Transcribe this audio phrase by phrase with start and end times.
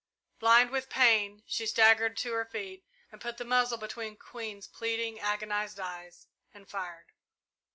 [0.39, 2.85] Blind with pain, she staggered to her feet,
[3.19, 7.11] put the muzzle between Queen's pleading, agonized eyes, and fired.